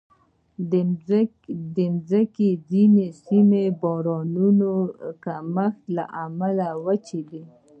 د 1.75 1.79
مځکې 1.97 2.47
ځینې 2.71 3.05
سیمې 3.25 3.63
د 3.71 3.75
بارانونو 3.81 4.71
د 4.89 4.91
کمښت 5.23 5.79
له 5.95 6.03
امله 6.25 6.67
وچې 6.85 7.21
دي. 7.29 7.43